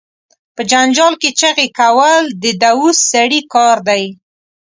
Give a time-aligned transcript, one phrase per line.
[0.55, 4.03] په جنجال کې چغې کول، د دووث سړی کار دي.